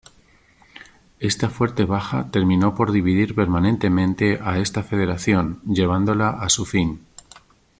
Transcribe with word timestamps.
Esta 1.19 1.47
fuerte 1.51 1.85
baja 1.85 2.31
terminó 2.31 2.73
por 2.73 2.91
dividir 2.91 3.35
permanentemente 3.35 4.39
a 4.41 4.57
esta 4.57 4.81
Federación, 4.81 5.61
llevándola 5.71 6.29
a 6.31 6.49
su 6.49 6.65
fin. 6.65 7.05